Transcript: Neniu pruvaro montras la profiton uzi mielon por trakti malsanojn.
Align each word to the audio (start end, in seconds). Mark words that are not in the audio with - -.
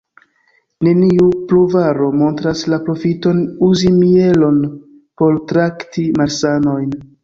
Neniu 0.87 1.27
pruvaro 1.51 2.09
montras 2.23 2.65
la 2.75 2.81
profiton 2.89 3.45
uzi 3.71 3.95
mielon 4.01 4.61
por 5.23 5.43
trakti 5.55 6.13
malsanojn. 6.21 6.95